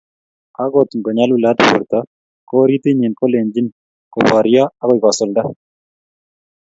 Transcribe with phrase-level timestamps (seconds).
[0.63, 1.99] akot ngo nyalulat borto,
[2.47, 3.71] ko orititnyin kolenychini
[4.13, 5.41] koboryo akoi koosulda